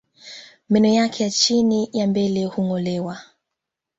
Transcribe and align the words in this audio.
Meno 0.69 0.87
yake 0.87 1.23
ya 1.23 1.29
chini 1.29 1.89
ya 1.93 2.07
mbele 2.07 2.45
hungolewa 2.45 3.19